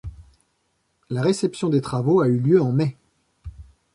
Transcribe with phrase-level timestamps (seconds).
[1.11, 2.97] La réception des travaux a eu lieu en mai.